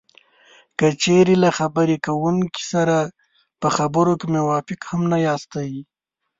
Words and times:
که 0.77 0.87
چېرې 1.01 1.35
له 1.43 1.49
خبرې 1.57 1.97
کوونکي 2.07 2.63
سره 2.73 2.97
په 3.61 3.67
خبرو 3.77 4.13
کې 4.19 4.27
موافق 4.35 4.79
هم 4.89 5.01
نه 5.11 5.17
یاستی 5.27 5.71